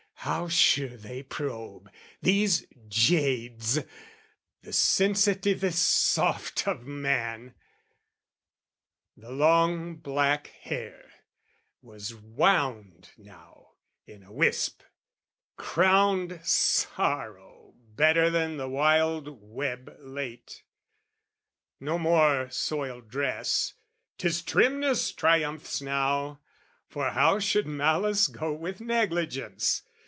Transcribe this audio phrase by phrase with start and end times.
[0.25, 1.89] how sure they probe,
[2.21, 3.79] These jades,
[4.61, 7.55] the sensitivest soft of man!
[9.17, 11.09] The long black hair
[11.81, 13.71] was wound now
[14.05, 14.83] in a wisp,
[15.57, 20.61] Crowned sorrow better than the wild web late:
[21.79, 23.73] No more soiled dress,
[24.19, 26.41] 'tis trimness triumphs now,
[26.87, 29.81] For how should malice go with negligence?